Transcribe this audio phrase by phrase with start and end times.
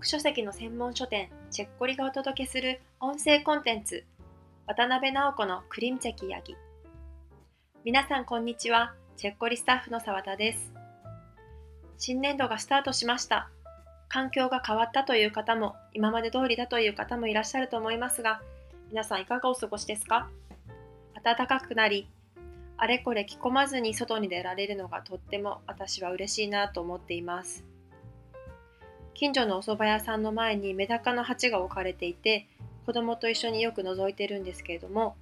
[0.00, 4.04] 国書籍の専門書店チェッコリがお届けする音声コンテンツ
[4.66, 6.56] 渡辺直子のクリムチェキヤギ。
[7.84, 10.72] 皆さんこんにちはチェッコリスタッフの澤田です。
[11.98, 13.50] 新年度がスタートしました。
[14.08, 18.40] 環境が変わったという方も今まで通りだという方もいらっしゃると思いますが
[18.88, 20.30] 皆さんいかがお過ごしですか？
[21.22, 22.08] 暖かくなり
[22.78, 27.66] あれこれ着込まずに外に出られるのがとっても私は嬉しいなと思っています。
[29.20, 32.48] 近所のお蕎麦屋さんの前にメダカの鉢が置かれていて
[32.86, 35.14] 子供と一緒によく覗いてるんですけれども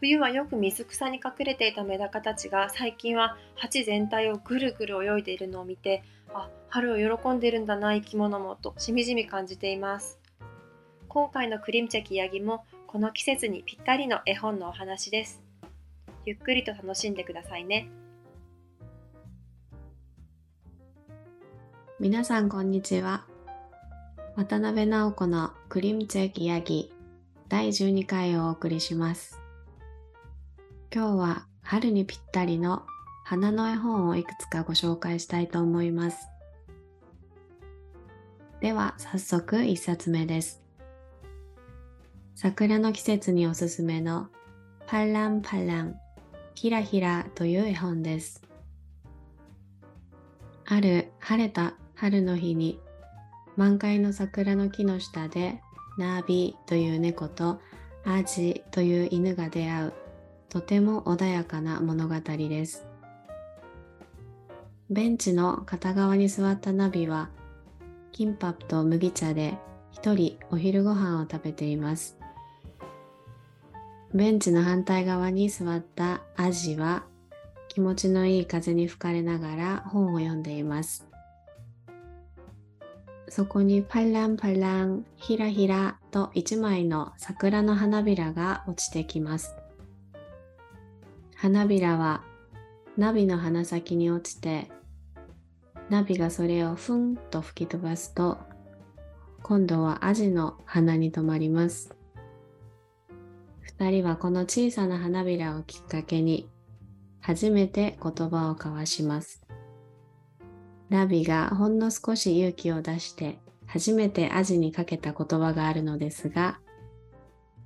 [0.00, 10.18] 冬はよく水草に隠れていたメダカたちが最近は鉢全体をぐるぐる泳いでいるのを見てあ春を喜んでるんだな生き物もとしみじみ感じています。
[11.08, 15.42] 今回のクリムチェキヤギもこの季節にぴったりの絵本のお話です。
[16.24, 17.90] ゆっくりと楽しんでくださいね。
[22.00, 23.33] 皆さんこんにちは。
[24.36, 26.92] 渡辺直子のクリムチェキヤギ
[27.48, 29.40] 第12回をお送りします。
[30.92, 32.82] 今日は春にぴったりの
[33.24, 36.26] 花の絵本をいくつかご紹介したいと思います。
[38.60, 40.64] では早速1冊目です。
[42.34, 44.26] 桜の季節におすすめの
[44.88, 45.94] パランパラン
[46.56, 48.42] ひらひらという絵本です。
[50.66, 52.80] ある晴れた春の日に
[53.56, 55.60] 満開の桜の木の下で
[55.96, 57.60] ナービという猫と
[58.04, 59.92] アジという犬が出会う
[60.48, 62.86] とても穏やかな物語です。
[64.90, 67.30] ベンチの片側に座ったナビは
[68.12, 69.56] キンパと麦茶で
[69.92, 72.18] 一人お昼ご飯を食べています。
[74.12, 77.04] ベンチの反対側に座ったアジは
[77.68, 81.08] 気持ちのいい風に吹かれながら本を読んでいます。
[83.28, 89.56] そこにパランパラン、ひらひらと一枚の桜の花びらが落ちてきます。
[91.36, 92.22] 花びらは
[92.96, 94.70] ナビの鼻先に落ちて、
[95.90, 98.38] ナビがそれをふんと吹き飛ばすと、
[99.42, 101.94] 今度はアジの鼻に止まります。
[103.60, 106.48] 二人はこの小さな花びらをきっかけに、
[107.20, 109.43] 初めて言葉を交わします。
[110.94, 116.60] ラビがほんの少し勇気を出して初めてアジにかけた言葉があるのですが、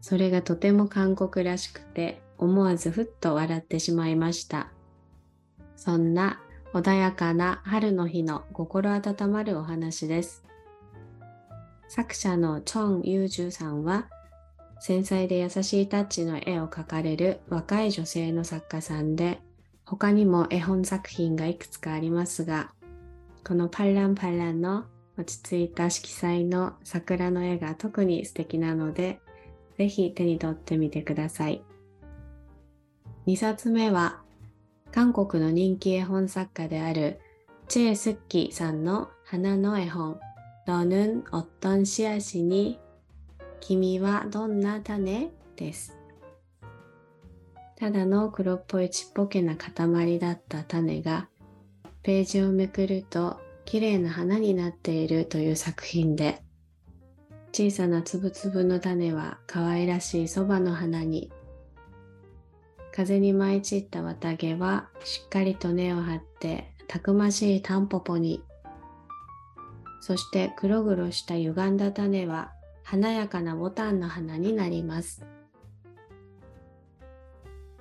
[0.01, 4.69] それがとても韓国らしくて思わずふっと笑ってしまいました。
[5.77, 6.41] そんな
[6.73, 10.45] 穏やかな春の日の心温まるお話です。
[11.89, 14.09] 作者のチョン・ユージュさんは
[14.81, 19.41] 繊細で優しいタッチの絵を描かれる若い女性の作家さんで
[19.85, 22.73] 他にも絵本作品がいくつかありますが
[23.46, 24.86] このパッランパッランの
[25.18, 29.20] 落ち着いた色彩の桜の絵が特に素敵なので、
[29.78, 31.64] ぜひ手に取ってみてください。
[33.28, 34.22] 2冊目は、
[34.92, 37.20] 韓国の人気絵本作家である
[37.68, 40.20] チェ・スッキさんの花の絵本、
[40.68, 42.80] 너는어떤씨앗이니
[43.60, 45.98] 君はどんな種です。
[47.76, 51.28] ただの黒っぽいちっぽけな塊だった種が
[52.03, 56.43] ページをめくると綺麗な花になっているという作品で
[57.53, 61.31] 小さなつぶつぶの種は可愛らしいそばの花に
[62.93, 68.43] 風に舞い散った綿毛はしっかりと根を張ってたくましいタンポポに
[70.01, 75.27] そして黒々した歪んだ種は華やかなボタンの花になります。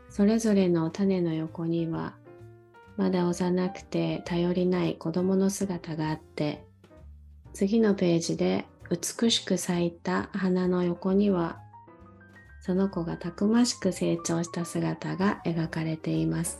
[0.10, 2.16] それぞれの種の横には
[2.98, 6.64] まだ幼くて頼りない子供の姿があって
[7.54, 11.60] 次のページで美しく咲いた花の横には
[12.62, 16.60] その子がたくましく成長した姿が描かれています。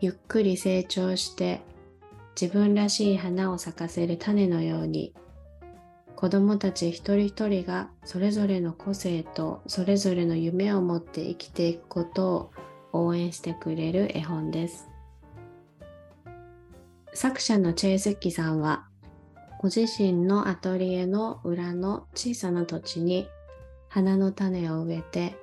[0.00, 1.60] ゆっくり成長して
[2.40, 5.14] 自分らしい花を咲かせる種のように
[6.16, 12.50] 子供たち一人一人がそれぞれの個性とそれぞれの夢を持って生きていくことを
[12.92, 14.88] 応援してくれる絵本です。
[17.14, 18.86] 作者のチェイスッキさんは、
[19.60, 23.28] ご自身のアトリエの裏の小さな土地に
[23.88, 25.36] 花の種を植えて、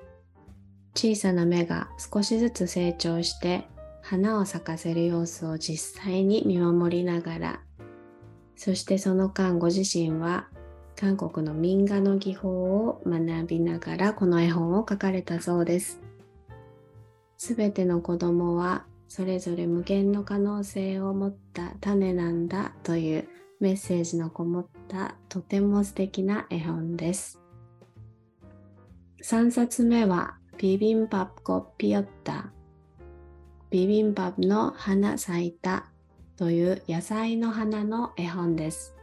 [0.94, 3.68] 小さな芽が少しずつ成長して
[4.02, 7.60] 花を咲かせる様子を実際に見守りながら、
[8.56, 10.48] そしてその間ご自身は
[10.96, 16.09] 韓国の民画の技法を学びながらこの絵本を書かれたそうです。
[17.42, 23.28] すべての子供はそれぞれ無限の可能性を持った種なんだという
[23.60, 27.40] メッセージのこもったとても素敵な絵本です。
[29.22, 32.52] 3冊目はビビンパプコピヨッタ
[33.70, 35.86] ビビンパプの花咲いた
[36.36, 38.94] という野菜の花の絵本です。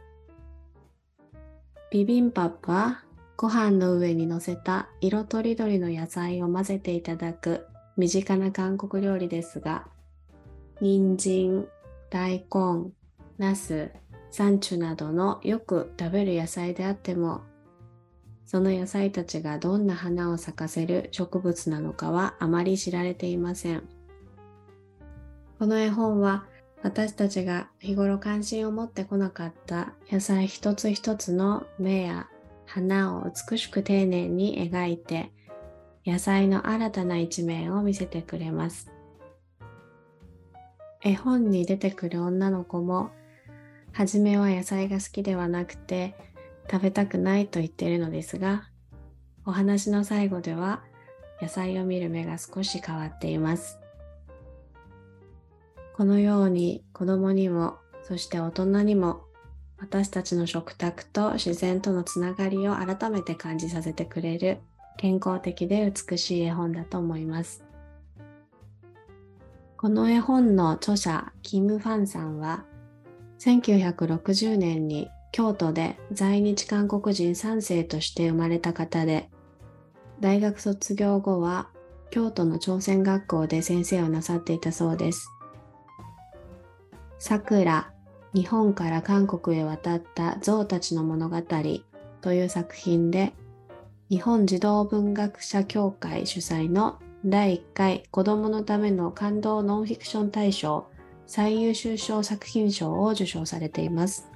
[1.90, 3.02] ビビンパプは
[3.36, 7.66] ご飯の上に乗せた色とりどりの野菜を混ぜていただく
[7.98, 9.88] 身近な韓国料理ですが、
[10.80, 11.66] 人参、
[12.10, 12.92] 大根、
[13.38, 13.90] ナス、
[14.30, 17.42] サンチュなどのよく食べる野菜であっても、
[18.46, 23.82] その野菜たちがどんな花を咲かせる植物なのかはあまり知られていません。
[25.58, 26.46] この絵本は
[26.84, 32.28] 私たちが日頃関心を持ってこなかった野菜一つ一つの芽や
[32.64, 35.32] 花を美しく丁寧に描いて
[36.08, 38.90] 野菜の新たな一面を見せてくれます。
[41.02, 43.10] 絵本に出てくる女の子も
[43.92, 46.14] 初めは野菜が好きではなくて
[46.70, 48.70] 食べたくないと言っているのですが
[49.44, 50.82] お話の最後では
[51.42, 53.78] 野菜を見る目が少し変わっています。
[55.94, 59.24] このように子供にもそして大人にも
[59.76, 64.60] 私たちの食卓と自然とのつながりを改めて感じさせてくれる
[64.98, 67.64] 健康的で美しい絵本だと思います。
[69.78, 72.66] この絵本の著者キム・ファンさんは
[73.38, 79.30] 1960年に京都で在日韓国人3世として生まれた方で
[80.20, 81.68] 大学卒業後は
[82.10, 85.30] 京都の朝鮮学校で先生をなさっていたそうです。
[87.18, 87.92] さくら、
[88.32, 91.42] 日本から韓国へ渡った象たちの物語
[92.20, 93.32] という作品で、
[94.10, 100.86] 日本児童文学者協会主催の第1回子供のための感動ノンフィクション大賞
[101.26, 104.30] 最優秀賞作品賞を受賞されています。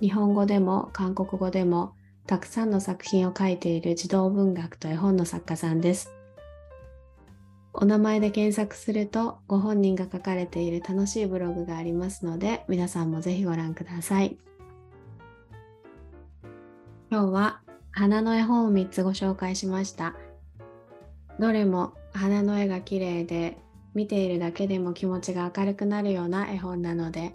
[0.00, 1.94] 日本語でも韓国語でも
[2.26, 6.12] たくさんの作品を書いている児童文学と絵本の作家さんです。
[7.72, 14.36] お名前で検索するとご本人が書かれている楽しいブログがありますので皆さんもぜひご覧ください。
[17.12, 17.60] 今日は
[17.95, 20.15] 花の絵本を3つご紹介しました。
[21.39, 23.57] どれも花の絵が綺麗で
[23.93, 27.33] 見ているだけでも気持ちが明るくなるような絵本なので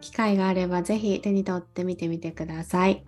[0.00, 3.04] 機会があればぜひ手に取って見てみてください。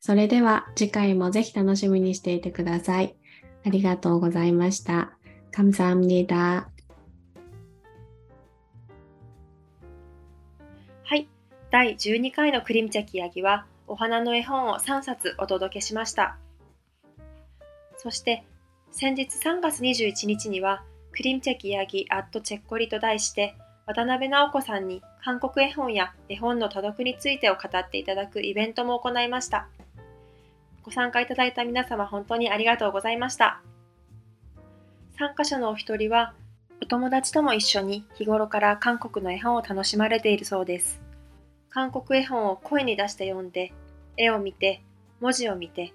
[0.00, 3.16] それでは次回もぜひ楽しみにしていてください。
[3.64, 5.12] ありがとうございました。
[5.52, 6.68] 감사합니다
[11.04, 11.28] はい。
[11.70, 16.37] 第12回のクリムチャキヤギは、 お花の絵本を3冊お届けしました。
[17.97, 18.43] そして、
[18.91, 23.55] 先日3月21日には、クリムチャキヤギアットチェッコリと題して、
[23.85, 29.67] 渡辺直子さんに韓国絵本や絵本の多読についてを語っていただくイベントも行いました。
[30.83, 33.61] ご参加いただいた皆様本当にありがとうございました。
[35.17, 36.33] 参加者のお一人は、
[36.81, 41.04] お友達とも一緒に日頃から韓国の絵本を楽しまれているそうです。
[41.75, 43.73] 韓国絵本を声に出して読んで、
[44.15, 44.81] 絵を見て、
[45.19, 45.93] 文字を見て、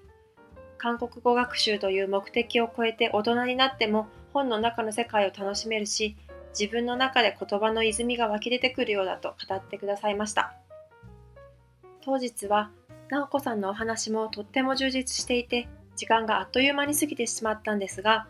[0.77, 6.15] 韓国語学習という目的を超えて大人になっても本の中の世界を楽しめるし、
[6.57, 10.53] 自分の中で言葉の泉が湧き出てくるようだと語ってくださいました。
[12.05, 12.69] 当日は、
[13.09, 18.27] 直子さんのお話もとっても充実していて、時間があっという間に過ぎてしまったんですが、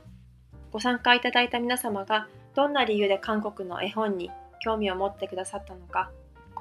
[0.72, 4.32] ご参加いただいた皆様がどんな理由で韓国の絵本に
[4.64, 6.12] 興味を持ってくださったのか、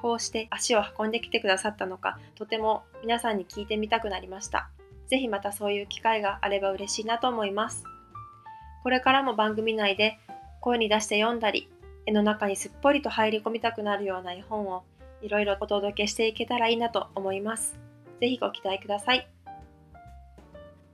[0.01, 4.69] こうして足を運んできてくださったのか、とても皆さんに聞いてみたくなりました。
[5.07, 7.83] ぜひまたそういう機会があれば嬉しいなと思います。
[8.83, 10.17] これからも番組内で
[10.59, 11.69] 声に出して読んだり、
[12.05, 14.83] 絵の中にすっぽりと入り込みたくなるような絵本を
[15.21, 17.79] いろいろお届けしていけたらいいなと思います。
[18.19, 19.27] ぜひご期待ください。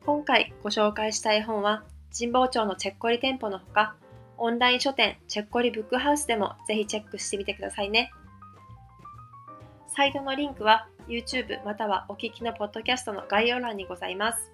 [0.06, 1.84] 今回ご紹介した絵本は
[2.18, 3.96] 神保町のチェッコリ店舗のほか、
[4.38, 8.12] オンライン書店チェッコリブックハウスでもぜひチェックしてみてくださいね。
[9.98, 14.52] サイトのリンクは YouTube またはお聞きのポッドキャストの概要欄にございます。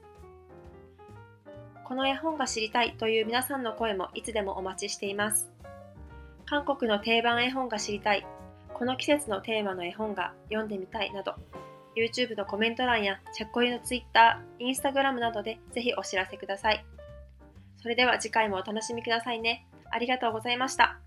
[1.84, 5.52] この絵本が知りたいという皆さんの声もいつでもお待ちしています。
[6.46, 8.26] 韓国の定番絵本が知りたい、
[8.74, 11.36] この季節のテーマの絵本が読んでみたいなど、
[11.98, 16.86] YouTube のコメント欄やチェッコリの Twitter、Instagram などでぜひお知らせください。
[17.82, 19.68] それでは次回もお楽しみくださいね。
[19.92, 21.00] ありがとうございました。